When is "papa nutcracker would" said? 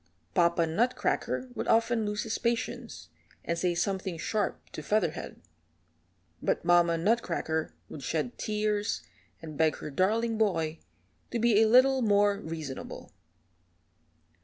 0.33-1.67